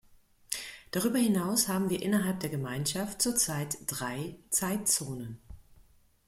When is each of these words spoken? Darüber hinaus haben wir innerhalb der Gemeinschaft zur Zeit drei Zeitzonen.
Darüber 0.89 1.19
hinaus 1.19 1.67
haben 1.67 1.91
wir 1.91 2.01
innerhalb 2.01 2.39
der 2.39 2.49
Gemeinschaft 2.49 3.21
zur 3.21 3.35
Zeit 3.35 3.77
drei 3.85 4.35
Zeitzonen. 4.49 5.39